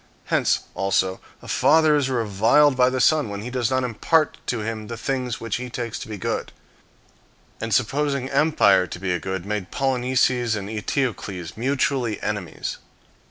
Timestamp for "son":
2.99-3.29